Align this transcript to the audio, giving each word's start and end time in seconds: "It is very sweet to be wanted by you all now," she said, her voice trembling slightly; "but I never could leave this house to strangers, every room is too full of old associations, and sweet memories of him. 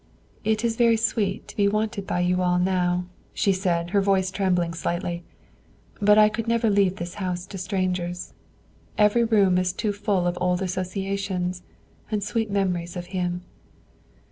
"It 0.43 0.65
is 0.65 0.77
very 0.77 0.97
sweet 0.97 1.47
to 1.47 1.55
be 1.55 1.67
wanted 1.67 2.07
by 2.07 2.21
you 2.21 2.41
all 2.41 2.57
now," 2.57 3.05
she 3.35 3.53
said, 3.53 3.91
her 3.91 4.01
voice 4.01 4.31
trembling 4.31 4.73
slightly; 4.73 5.23
"but 6.01 6.17
I 6.17 6.31
never 6.47 6.69
could 6.69 6.75
leave 6.75 6.95
this 6.95 7.13
house 7.21 7.45
to 7.45 7.59
strangers, 7.59 8.33
every 8.97 9.23
room 9.23 9.59
is 9.59 9.71
too 9.71 9.93
full 9.93 10.25
of 10.25 10.39
old 10.41 10.63
associations, 10.63 11.61
and 12.09 12.23
sweet 12.23 12.49
memories 12.49 12.95
of 12.97 13.05
him. 13.13 13.43